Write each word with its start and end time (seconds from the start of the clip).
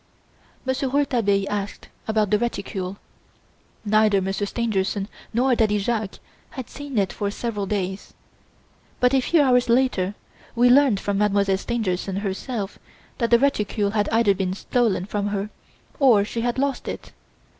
Monsieur 0.65 0.87
Rouletabille 0.89 1.47
asked 1.47 1.89
about 2.07 2.31
the 2.31 2.39
reticule. 2.39 2.97
Neither 3.85 4.19
Monsieur 4.19 4.47
Stangerson 4.47 5.07
nor 5.31 5.53
Daddy 5.53 5.77
Jacques 5.77 6.17
had 6.49 6.71
seen 6.71 6.97
it 6.97 7.13
for 7.13 7.29
several 7.29 7.67
days, 7.67 8.15
but 8.99 9.13
a 9.13 9.21
few 9.21 9.43
hours 9.43 9.69
later 9.69 10.15
we 10.55 10.71
learned 10.71 10.99
from 10.99 11.19
Mademoiselle 11.19 11.55
Stangerson 11.57 12.21
herself 12.21 12.79
that 13.19 13.29
the 13.29 13.37
reticule 13.37 13.91
had 13.91 14.09
either 14.09 14.33
been 14.33 14.55
stolen 14.55 15.05
from 15.05 15.27
her, 15.27 15.51
or 15.99 16.25
she 16.25 16.41
had 16.41 16.57
lost 16.57 16.87
it. 16.87 17.11